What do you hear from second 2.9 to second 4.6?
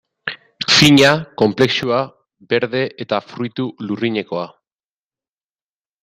eta fruitu lurrinekoa...